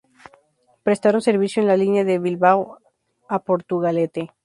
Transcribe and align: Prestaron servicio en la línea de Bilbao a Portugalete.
Prestaron 0.81 1.21
servicio 1.21 1.61
en 1.61 1.67
la 1.67 1.77
línea 1.77 2.03
de 2.03 2.17
Bilbao 2.17 2.79
a 3.29 3.37
Portugalete. 3.37 4.31